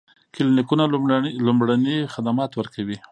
[0.33, 0.83] کلینیکونه
[1.45, 2.97] لومړني خدمات ورکوي